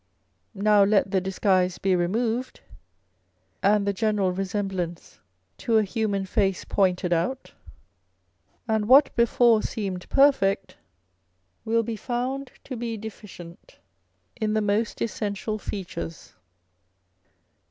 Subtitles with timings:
[0.55, 2.61] Now let the disguise be removed
[3.61, 5.19] and the general resemblance
[5.59, 7.53] to a human face pointed out,
[8.67, 10.75] and what before seemed perfect
[11.65, 13.77] will be found to be deficient
[14.35, 16.33] in the most essential features.